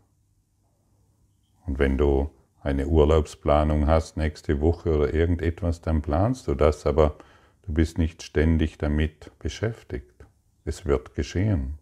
Und 1.68 1.78
wenn 1.78 1.98
du 1.98 2.32
eine 2.62 2.88
Urlaubsplanung 2.88 3.88
hast 3.88 4.18
nächste 4.18 4.62
Woche 4.62 4.96
oder 4.96 5.14
irgendetwas, 5.14 5.82
dann 5.82 6.02
planst 6.02 6.48
du 6.48 6.56
das, 6.56 6.86
aber 6.86 7.18
Du 7.70 7.76
bist 7.76 8.00
nicht 8.00 8.24
ständig 8.24 8.80
damit 8.80 9.32
beschäftigt. 9.38 10.26
Es 10.66 10.88
wird 10.88 11.14
geschehen. 11.14 11.78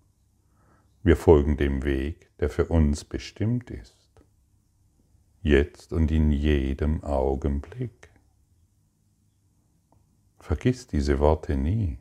Wir 1.01 1.15
folgen 1.15 1.55
dem 1.55 1.85
Weg, 1.85 2.29
der 2.39 2.49
für 2.49 2.65
uns 2.65 3.05
bestimmt 3.05 3.71
ist. 3.71 3.95
Jetzt 5.41 5.93
und 5.93 6.11
in 6.11 6.29
jedem 6.29 7.05
Augenblick. 7.05 8.09
Vergiss 10.41 10.87
diese 10.87 11.19
Worte 11.19 11.55
nie. 11.55 11.99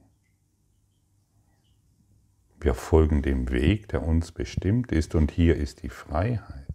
Wir 2.58 2.74
folgen 2.74 3.22
dem 3.22 3.50
Weg, 3.52 3.86
der 3.90 4.02
uns 4.02 4.32
bestimmt 4.32 4.90
ist, 4.90 5.14
und 5.14 5.30
hier 5.30 5.54
ist 5.54 5.84
die 5.84 5.90
Freiheit. 5.90 6.65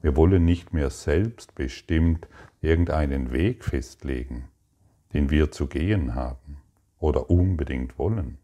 Wir 0.00 0.16
wollen 0.16 0.44
nicht 0.44 0.72
mehr 0.72 0.90
selbstbestimmt 0.90 2.28
irgendeinen 2.60 3.32
Weg 3.32 3.64
festlegen, 3.64 4.48
den 5.12 5.30
wir 5.30 5.50
zu 5.50 5.66
gehen 5.66 6.14
haben 6.14 6.58
oder 6.98 7.30
unbedingt 7.30 7.98
wollen. 7.98 8.38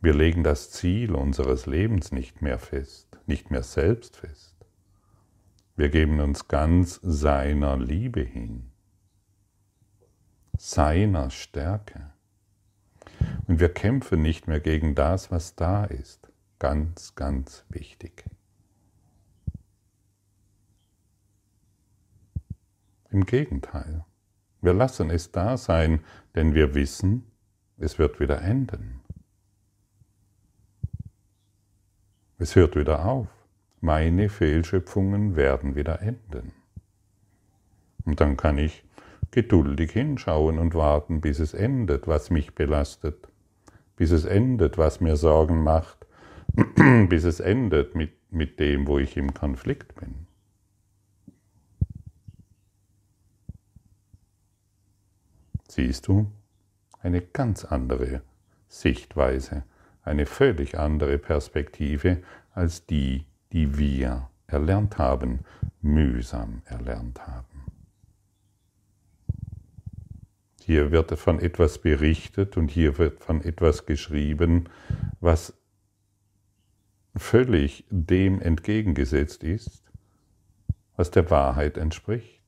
Wir 0.00 0.14
legen 0.14 0.44
das 0.44 0.70
Ziel 0.70 1.14
unseres 1.14 1.66
Lebens 1.66 2.12
nicht 2.12 2.40
mehr 2.40 2.58
fest, 2.58 3.18
nicht 3.26 3.50
mehr 3.50 3.64
selbst 3.64 4.16
fest. 4.16 4.54
Wir 5.76 5.88
geben 5.88 6.20
uns 6.20 6.46
ganz 6.48 7.00
seiner 7.02 7.76
Liebe 7.76 8.20
hin, 8.20 8.70
seiner 10.56 11.30
Stärke. 11.30 12.12
Und 13.46 13.58
wir 13.60 13.68
kämpfen 13.68 14.22
nicht 14.22 14.46
mehr 14.46 14.60
gegen 14.60 14.94
das, 14.94 15.30
was 15.30 15.56
da 15.56 15.84
ist. 15.84 16.27
Ganz, 16.58 17.14
ganz 17.14 17.64
wichtig. 17.68 18.24
Im 23.10 23.24
Gegenteil, 23.24 24.04
wir 24.60 24.74
lassen 24.74 25.10
es 25.10 25.30
da 25.30 25.56
sein, 25.56 26.04
denn 26.34 26.54
wir 26.54 26.74
wissen, 26.74 27.30
es 27.78 27.98
wird 27.98 28.20
wieder 28.20 28.42
enden. 28.42 29.00
Es 32.38 32.54
hört 32.54 32.76
wieder 32.76 33.04
auf. 33.04 33.28
Meine 33.80 34.28
Fehlschöpfungen 34.28 35.36
werden 35.36 35.76
wieder 35.76 36.02
enden. 36.02 36.52
Und 38.04 38.20
dann 38.20 38.36
kann 38.36 38.58
ich 38.58 38.84
geduldig 39.30 39.92
hinschauen 39.92 40.58
und 40.58 40.74
warten, 40.74 41.20
bis 41.20 41.38
es 41.38 41.54
endet, 41.54 42.08
was 42.08 42.30
mich 42.30 42.54
belastet, 42.54 43.28
bis 43.96 44.10
es 44.10 44.24
endet, 44.24 44.78
was 44.78 45.00
mir 45.00 45.16
Sorgen 45.16 45.62
macht, 45.62 45.97
bis 47.08 47.24
es 47.24 47.40
endet 47.40 47.94
mit, 47.94 48.12
mit 48.32 48.58
dem, 48.58 48.86
wo 48.86 48.98
ich 48.98 49.16
im 49.16 49.32
Konflikt 49.32 49.94
bin. 49.94 50.26
Siehst 55.68 56.08
du, 56.08 56.30
eine 57.00 57.20
ganz 57.20 57.64
andere 57.64 58.22
Sichtweise, 58.68 59.62
eine 60.02 60.26
völlig 60.26 60.78
andere 60.78 61.18
Perspektive 61.18 62.22
als 62.52 62.86
die, 62.86 63.24
die 63.52 63.78
wir 63.78 64.28
erlernt 64.46 64.98
haben, 64.98 65.40
mühsam 65.80 66.62
erlernt 66.64 67.26
haben. 67.26 67.44
Hier 70.64 70.90
wird 70.90 71.16
von 71.18 71.38
etwas 71.38 71.78
berichtet 71.78 72.56
und 72.56 72.70
hier 72.70 72.98
wird 72.98 73.20
von 73.20 73.42
etwas 73.42 73.86
geschrieben, 73.86 74.68
was 75.20 75.54
völlig 77.18 77.84
dem 77.90 78.40
entgegengesetzt 78.40 79.44
ist, 79.44 79.82
was 80.96 81.10
der 81.10 81.30
Wahrheit 81.30 81.76
entspricht. 81.76 82.38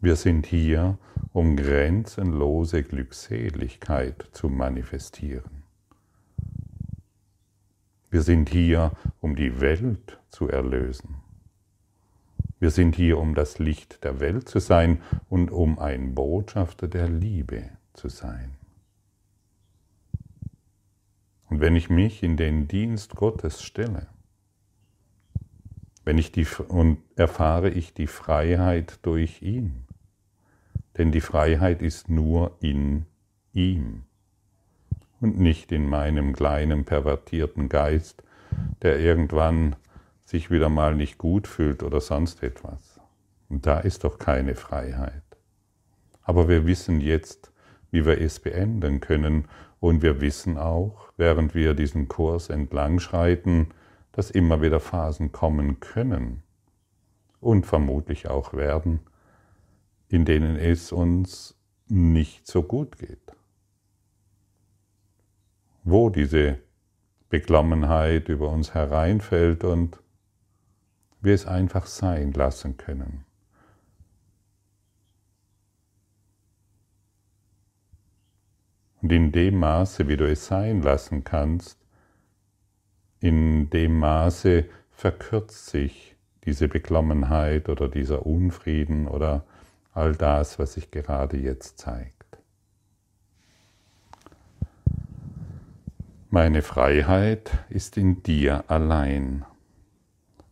Wir 0.00 0.16
sind 0.16 0.46
hier, 0.46 0.98
um 1.32 1.56
grenzenlose 1.56 2.82
Glückseligkeit 2.82 4.28
zu 4.32 4.48
manifestieren. 4.48 5.62
Wir 8.10 8.22
sind 8.22 8.48
hier, 8.48 8.92
um 9.20 9.36
die 9.36 9.60
Welt 9.60 10.18
zu 10.28 10.48
erlösen. 10.48 11.16
Wir 12.58 12.70
sind 12.70 12.94
hier, 12.94 13.18
um 13.18 13.34
das 13.34 13.58
Licht 13.58 14.04
der 14.04 14.20
Welt 14.20 14.48
zu 14.48 14.58
sein 14.58 15.00
und 15.28 15.50
um 15.50 15.78
ein 15.78 16.14
Botschafter 16.14 16.88
der 16.88 17.08
Liebe 17.08 17.70
zu 17.94 18.08
sein. 18.08 18.56
Und 21.52 21.60
wenn 21.60 21.76
ich 21.76 21.90
mich 21.90 22.22
in 22.22 22.38
den 22.38 22.66
Dienst 22.66 23.14
Gottes 23.14 23.62
stelle, 23.62 24.06
wenn 26.02 26.16
ich 26.16 26.32
die, 26.32 26.46
und 26.68 26.96
erfahre 27.14 27.68
ich 27.68 27.92
die 27.92 28.06
Freiheit 28.06 29.00
durch 29.02 29.42
ihn, 29.42 29.84
denn 30.96 31.12
die 31.12 31.20
Freiheit 31.20 31.82
ist 31.82 32.08
nur 32.08 32.56
in 32.60 33.04
ihm 33.52 34.04
und 35.20 35.38
nicht 35.38 35.72
in 35.72 35.86
meinem 35.90 36.32
kleinen 36.32 36.86
pervertierten 36.86 37.68
Geist, 37.68 38.22
der 38.80 38.98
irgendwann 38.98 39.76
sich 40.24 40.50
wieder 40.50 40.70
mal 40.70 40.94
nicht 40.94 41.18
gut 41.18 41.46
fühlt 41.46 41.82
oder 41.82 42.00
sonst 42.00 42.42
etwas. 42.42 42.98
Und 43.50 43.66
da 43.66 43.78
ist 43.78 44.04
doch 44.04 44.18
keine 44.18 44.54
Freiheit. 44.54 45.22
Aber 46.22 46.48
wir 46.48 46.64
wissen 46.64 47.02
jetzt, 47.02 47.52
wie 47.90 48.06
wir 48.06 48.18
es 48.18 48.40
beenden 48.40 49.00
können 49.00 49.48
und 49.82 50.00
wir 50.00 50.20
wissen 50.20 50.58
auch, 50.58 51.08
während 51.16 51.56
wir 51.56 51.74
diesen 51.74 52.06
Kurs 52.06 52.50
entlang 52.50 53.00
schreiten, 53.00 53.70
dass 54.12 54.30
immer 54.30 54.62
wieder 54.62 54.78
Phasen 54.78 55.32
kommen 55.32 55.80
können 55.80 56.44
und 57.40 57.66
vermutlich 57.66 58.28
auch 58.28 58.54
werden, 58.54 59.00
in 60.06 60.24
denen 60.24 60.54
es 60.54 60.92
uns 60.92 61.58
nicht 61.88 62.46
so 62.46 62.62
gut 62.62 62.96
geht. 62.96 63.34
Wo 65.82 66.10
diese 66.10 66.60
Beklommenheit 67.28 68.28
über 68.28 68.50
uns 68.50 68.74
hereinfällt 68.74 69.64
und 69.64 70.00
wir 71.20 71.34
es 71.34 71.44
einfach 71.44 71.86
sein 71.86 72.30
lassen 72.30 72.76
können. 72.76 73.24
Und 79.02 79.12
in 79.12 79.32
dem 79.32 79.58
Maße, 79.58 80.06
wie 80.06 80.16
du 80.16 80.30
es 80.30 80.46
sein 80.46 80.80
lassen 80.80 81.24
kannst, 81.24 81.78
in 83.20 83.68
dem 83.70 83.98
Maße 83.98 84.64
verkürzt 84.92 85.66
sich 85.66 86.16
diese 86.44 86.68
Beklommenheit 86.68 87.68
oder 87.68 87.88
dieser 87.88 88.24
Unfrieden 88.24 89.08
oder 89.08 89.44
all 89.92 90.14
das, 90.14 90.58
was 90.58 90.74
sich 90.74 90.90
gerade 90.90 91.36
jetzt 91.36 91.78
zeigt. 91.78 92.16
Meine 96.30 96.62
Freiheit 96.62 97.50
ist 97.68 97.96
in 97.96 98.22
dir 98.22 98.64
allein. 98.68 99.44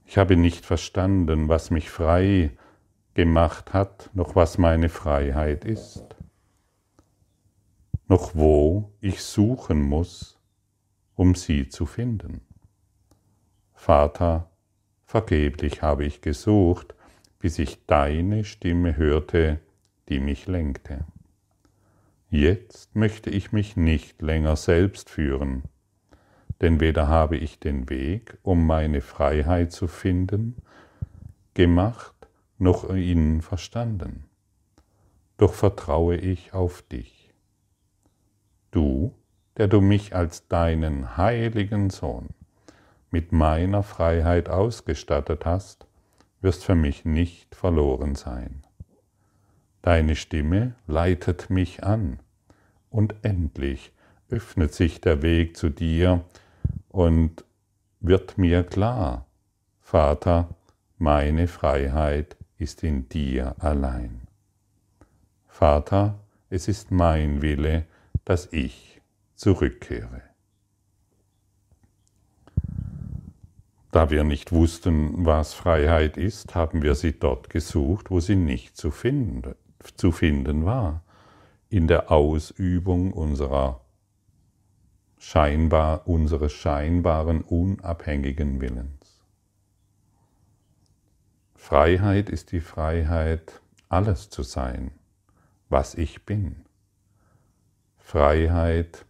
Ich 0.05 0.19
habe 0.19 0.37
nicht 0.37 0.67
verstanden, 0.67 1.49
was 1.49 1.71
mich 1.71 1.89
frei 1.89 2.51
gemacht 3.15 3.73
hat, 3.73 4.11
noch 4.13 4.37
was 4.37 4.59
meine 4.59 4.89
Freiheit 4.89 5.65
ist, 5.65 6.05
noch 8.11 8.35
wo 8.35 8.91
ich 9.01 9.23
suchen 9.23 9.83
muss, 9.83 10.37
um 11.15 11.37
sie 11.37 11.69
zu 11.69 11.87
finden. 11.87 12.41
Vater, 13.73 14.51
vergeblich 15.05 15.83
habe 15.83 16.05
ich 16.05 16.21
gesucht, 16.21 16.97
bis 17.39 17.61
ich 17.61 17.87
deine 17.87 18.43
Stimme 18.43 18.97
hörte, 18.97 19.61
die 20.09 20.19
mich 20.19 20.49
lenkte. 20.49 21.05
Jetzt 22.31 22.97
möchte 22.97 23.31
ich 23.31 23.53
mich 23.53 23.77
nicht 23.77 24.21
länger 24.23 24.57
selbst 24.57 25.09
führen, 25.09 25.63
denn 26.61 26.81
weder 26.81 27.07
habe 27.07 27.37
ich 27.37 27.61
den 27.61 27.89
Weg, 27.91 28.39
um 28.43 28.67
meine 28.67 29.03
Freiheit 29.03 29.71
zu 29.71 29.87
finden, 29.87 30.57
gemacht, 31.55 32.27
noch 32.59 32.93
ihn 32.93 33.41
verstanden. 33.41 34.25
Doch 35.37 35.55
vertraue 35.55 36.17
ich 36.17 36.53
auf 36.55 36.83
dich. 36.83 37.20
Du, 38.71 39.15
der 39.57 39.69
du 39.69 39.81
mich 39.81 40.15
als 40.15 40.49
deinen 40.49 41.17
heiligen 41.17 41.91
Sohn 41.91 42.29
mit 43.11 43.33
meiner 43.33 43.83
Freiheit 43.83 44.49
ausgestattet 44.49 45.45
hast, 45.45 45.87
wirst 46.41 46.65
für 46.65 46.75
mich 46.75 47.05
nicht 47.05 47.55
verloren 47.55 48.15
sein. 48.15 48.63
Deine 49.83 50.15
Stimme 50.15 50.75
leitet 50.87 51.51
mich 51.51 51.85
an, 51.85 52.21
und 52.91 53.15
endlich 53.23 53.93
öffnet 54.29 54.75
sich 54.75 55.01
der 55.01 55.23
Weg 55.23 55.57
zu 55.57 55.69
dir, 55.69 56.25
und 56.89 57.45
wird 58.01 58.39
mir 58.39 58.65
klar, 58.65 59.27
Vater, 59.81 60.49
meine 60.99 61.49
Freiheit 61.49 62.37
ist 62.59 62.83
in 62.83 63.09
dir 63.09 63.55
allein. 63.59 64.23
Vater, 65.47 66.19
es 66.49 66.69
ist 66.69 66.91
mein 66.91 67.43
Wille, 67.43 67.85
dass 68.31 68.47
ich 68.53 69.03
zurückkehre. 69.35 70.23
Da 73.91 74.09
wir 74.09 74.23
nicht 74.23 74.53
wussten, 74.53 75.27
was 75.27 75.53
Freiheit 75.53 76.17
ist, 76.17 76.55
haben 76.55 76.83
wir 76.83 76.95
sie 76.95 77.19
dort 77.19 77.51
gesucht, 77.51 78.09
wo 78.09 78.21
sie 78.21 78.37
nicht 78.37 78.77
zu 78.77 78.93
finden, 78.93 79.57
zu 79.97 80.13
finden 80.13 80.65
war, 80.65 81.03
in 81.71 81.89
der 81.89 82.13
Ausübung 82.13 83.13
unserer 83.13 83.81
scheinbar, 85.19 86.07
unseres 86.07 86.53
scheinbaren 86.53 87.43
unabhängigen 87.43 88.61
Willens. 88.61 89.25
Freiheit 91.57 92.31
ist 92.31 92.53
die 92.53 92.61
Freiheit, 92.61 93.61
alles 93.89 94.31
zu 94.31 94.45
sein, 94.45 94.93
was 95.69 95.97
ich 95.97 96.25
bin. 96.25 96.65
Freiheit 98.11 99.07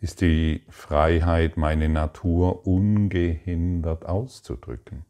ist 0.00 0.22
die 0.22 0.64
Freiheit, 0.68 1.56
meine 1.56 1.88
Natur 1.88 2.66
ungehindert 2.66 4.04
auszudrücken. 4.06 5.04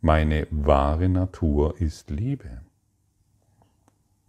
Meine 0.00 0.46
wahre 0.50 1.10
Natur 1.10 1.78
ist 1.78 2.08
Liebe. 2.08 2.62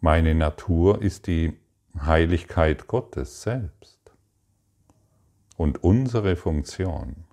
Meine 0.02 0.36
Natur 0.36 1.02
ist 1.02 1.28
die 1.28 1.58
Heiligkeit 1.98 2.88
Gottes 2.88 3.42
selbst. 3.42 4.12
Und 5.56 5.82
unsere 5.82 6.36
Funktion 6.36 7.24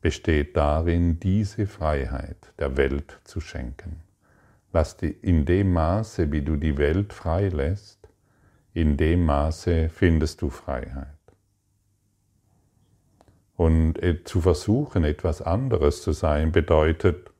besteht 0.00 0.56
darin, 0.56 1.18
diese 1.18 1.66
Freiheit 1.66 2.52
der 2.60 2.76
Welt 2.76 3.18
zu 3.24 3.40
schenken. 3.40 4.03
Lass 4.74 4.96
die 4.96 5.12
in 5.12 5.44
dem 5.44 5.72
Maße, 5.72 6.32
wie 6.32 6.42
du 6.42 6.56
die 6.56 6.76
Welt 6.76 7.12
frei 7.12 7.46
lässt, 7.48 8.08
in 8.72 8.96
dem 8.96 9.24
Maße 9.24 9.88
findest 9.88 10.42
du 10.42 10.50
Freiheit. 10.50 11.06
Und 13.54 14.02
äh, 14.02 14.24
zu 14.24 14.40
versuchen, 14.40 15.04
etwas 15.04 15.42
anderes 15.42 16.02
zu 16.02 16.10
sein, 16.10 16.50
bedeutet, 16.50 17.30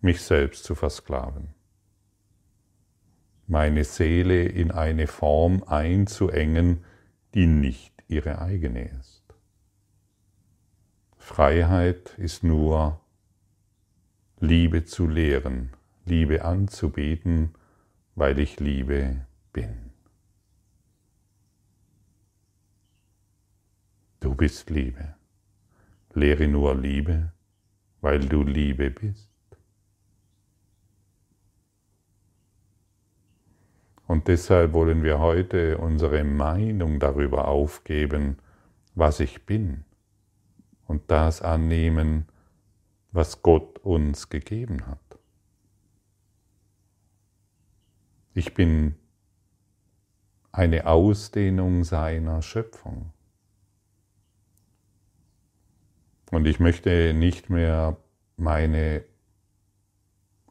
mich 0.00 0.20
selbst 0.20 0.64
zu 0.64 0.74
versklaven. 0.74 1.54
Meine 3.46 3.84
Seele 3.84 4.42
in 4.42 4.72
eine 4.72 5.06
Form 5.06 5.62
einzuengen, 5.62 6.84
die 7.34 7.46
nicht 7.46 7.94
ihre 8.08 8.40
eigene 8.40 8.88
ist. 8.98 9.22
Freiheit 11.16 12.16
ist 12.18 12.42
nur 12.42 13.00
Liebe 14.40 14.84
zu 14.84 15.06
lehren, 15.06 15.77
Liebe 16.08 16.44
anzubieten, 16.44 17.54
weil 18.14 18.38
ich 18.38 18.58
Liebe 18.60 19.26
bin. 19.52 19.90
Du 24.20 24.34
bist 24.34 24.70
Liebe. 24.70 25.14
Lehre 26.14 26.48
nur 26.48 26.74
Liebe, 26.74 27.32
weil 28.00 28.20
du 28.20 28.42
Liebe 28.42 28.90
bist. 28.90 29.30
Und 34.06 34.26
deshalb 34.26 34.72
wollen 34.72 35.02
wir 35.02 35.18
heute 35.18 35.76
unsere 35.76 36.24
Meinung 36.24 36.98
darüber 36.98 37.46
aufgeben, 37.46 38.38
was 38.94 39.20
ich 39.20 39.44
bin, 39.44 39.84
und 40.86 41.10
das 41.10 41.42
annehmen, 41.42 42.26
was 43.12 43.42
Gott 43.42 43.78
uns 43.80 44.30
gegeben 44.30 44.86
hat. 44.86 45.07
Ich 48.38 48.54
bin 48.54 48.94
eine 50.52 50.86
Ausdehnung 50.86 51.82
seiner 51.82 52.40
Schöpfung. 52.40 53.10
Und 56.30 56.46
ich 56.46 56.60
möchte 56.60 57.14
nicht 57.14 57.50
mehr 57.50 57.96
meine 58.36 59.02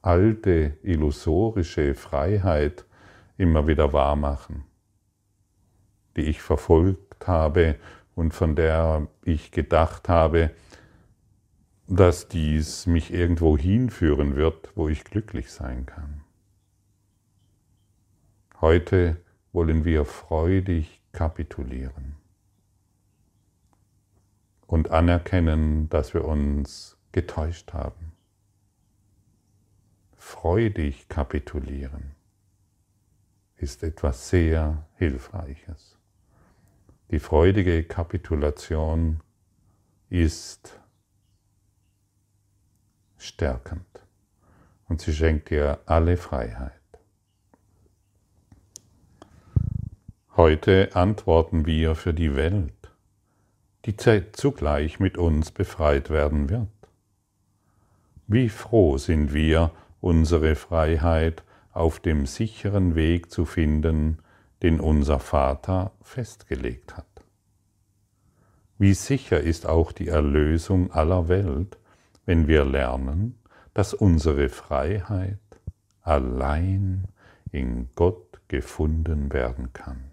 alte 0.01 0.77
illusorische 0.83 1.95
Freiheit 1.95 2.83
immer 3.37 3.67
wieder 3.67 3.93
wahrmachen, 3.93 4.65
die 6.17 6.23
ich 6.23 6.41
verfolgt 6.41 7.25
habe 7.25 7.77
und 8.15 8.33
von 8.33 8.57
der 8.57 9.07
ich 9.23 9.51
gedacht 9.51 10.09
habe, 10.09 10.51
dass 11.87 12.27
dies 12.27 12.85
mich 12.85 13.13
irgendwo 13.13 13.57
hinführen 13.57 14.35
wird, 14.35 14.73
wo 14.75 14.89
ich 14.89 15.05
glücklich 15.05 15.53
sein 15.53 15.85
kann. 15.85 16.26
Heute 18.59 19.21
wollen 19.51 19.85
wir 19.85 20.03
freudig 20.03 21.03
kapitulieren 21.11 22.15
und 24.65 24.89
anerkennen, 24.89 25.89
dass 25.89 26.15
wir 26.15 26.25
uns 26.25 26.97
getäuscht 27.11 27.73
haben. 27.73 28.13
Freudig 30.15 31.07
kapitulieren 31.07 32.15
ist 33.57 33.83
etwas 33.83 34.29
sehr 34.29 34.87
Hilfreiches. 34.95 35.99
Die 37.11 37.19
freudige 37.19 37.83
Kapitulation 37.83 39.21
ist 40.09 40.79
stärkend 43.17 43.85
und 44.89 44.99
sie 44.99 45.13
schenkt 45.13 45.51
dir 45.51 45.79
alle 45.85 46.17
Freiheit. 46.17 46.76
Heute 50.37 50.95
antworten 50.95 51.65
wir 51.65 51.95
für 51.95 52.13
die 52.13 52.35
Welt 52.35 52.71
die 53.87 53.95
zugleich 54.33 54.99
mit 54.99 55.17
uns 55.17 55.51
befreit 55.51 56.09
werden 56.09 56.49
wird. 56.49 56.67
Wie 58.27 58.49
froh 58.49 58.97
sind 58.97 59.33
wir, 59.33 59.71
unsere 60.01 60.55
Freiheit 60.55 61.43
auf 61.71 61.99
dem 61.99 62.25
sicheren 62.25 62.93
Weg 62.95 63.31
zu 63.31 63.45
finden, 63.45 64.19
den 64.61 64.79
unser 64.79 65.19
Vater 65.19 65.93
festgelegt 66.01 66.97
hat. 66.97 67.05
Wie 68.77 68.93
sicher 68.93 69.39
ist 69.39 69.65
auch 69.65 69.91
die 69.91 70.09
Erlösung 70.09 70.91
aller 70.91 71.29
Welt, 71.29 71.79
wenn 72.25 72.47
wir 72.47 72.63
lernen, 72.63 73.39
dass 73.73 73.93
unsere 73.93 74.49
Freiheit 74.49 75.39
allein 76.01 77.05
in 77.51 77.89
Gott 77.95 78.41
gefunden 78.49 79.31
werden 79.31 79.71
kann. 79.73 80.06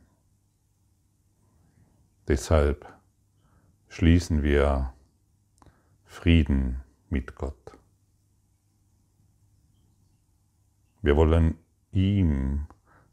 Deshalb 2.27 2.87
schließen 3.89 4.43
wir 4.43 4.95
Frieden 6.07 6.81
mit 7.11 7.35
Gott. 7.35 7.77
Wir 11.03 11.17
wollen 11.17 11.59
ihm 11.93 12.67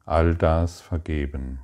all 0.05 0.33
das 0.35 0.79
vergeben, 0.79 1.59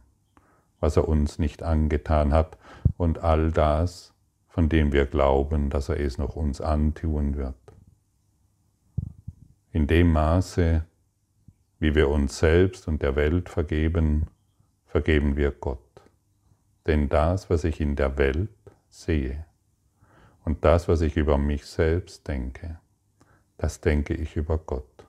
was 0.81 0.97
er 0.97 1.07
uns 1.07 1.39
nicht 1.39 1.63
angetan 1.63 2.33
hat 2.33 2.57
und 2.97 3.19
all 3.19 3.53
das, 3.53 4.13
von 4.49 4.67
dem 4.67 4.91
wir 4.91 5.05
glauben, 5.05 5.69
dass 5.69 5.87
er 5.87 6.01
es 6.01 6.17
noch 6.17 6.35
uns 6.35 6.59
antun 6.59 7.37
wird. 7.37 7.55
In 9.71 9.87
dem 9.87 10.11
Maße, 10.11 10.83
wie 11.79 11.95
wir 11.95 12.09
uns 12.09 12.39
selbst 12.39 12.89
und 12.89 13.01
der 13.01 13.15
Welt 13.15 13.47
vergeben, 13.47 14.27
vergeben 14.85 15.37
wir 15.37 15.51
Gott. 15.51 15.86
Denn 16.87 17.09
das, 17.09 17.49
was 17.49 17.63
ich 17.63 17.81
in 17.81 17.95
der 17.95 18.17
Welt 18.17 18.49
sehe. 18.89 19.45
Und 20.45 20.63
das, 20.63 20.87
was 20.87 21.01
ich 21.01 21.17
über 21.17 21.37
mich 21.37 21.65
selbst 21.65 22.27
denke, 22.27 22.79
das 23.57 23.81
denke 23.81 24.13
ich 24.13 24.35
über 24.37 24.57
Gott. 24.57 25.05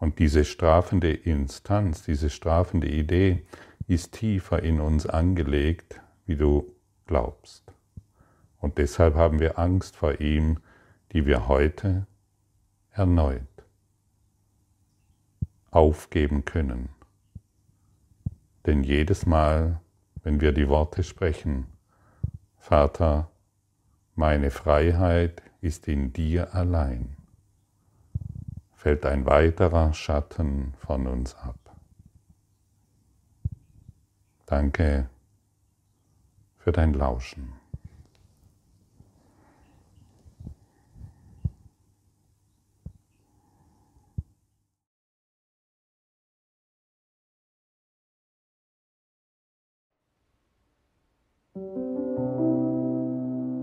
Und 0.00 0.18
diese 0.18 0.44
strafende 0.44 1.12
Instanz, 1.12 2.02
diese 2.02 2.30
strafende 2.30 2.88
Idee 2.88 3.46
ist 3.86 4.12
tiefer 4.12 4.62
in 4.62 4.80
uns 4.80 5.06
angelegt, 5.06 6.00
wie 6.26 6.36
du 6.36 6.74
glaubst. 7.06 7.72
Und 8.58 8.78
deshalb 8.78 9.14
haben 9.14 9.40
wir 9.40 9.58
Angst 9.58 9.96
vor 9.96 10.20
ihm, 10.20 10.58
die 11.12 11.26
wir 11.26 11.48
heute 11.48 12.06
erneut 12.90 13.42
aufgeben 15.70 16.44
können. 16.44 16.88
Denn 18.68 18.84
jedes 18.84 19.24
Mal, 19.24 19.80
wenn 20.22 20.42
wir 20.42 20.52
die 20.52 20.68
Worte 20.68 21.02
sprechen, 21.02 21.68
Vater, 22.58 23.30
meine 24.14 24.50
Freiheit 24.50 25.40
ist 25.62 25.88
in 25.88 26.12
dir 26.12 26.54
allein, 26.54 27.16
fällt 28.74 29.06
ein 29.06 29.24
weiterer 29.24 29.94
Schatten 29.94 30.74
von 30.76 31.06
uns 31.06 31.34
ab. 31.34 31.56
Danke 34.44 35.08
für 36.58 36.72
dein 36.72 36.92
Lauschen. 36.92 37.57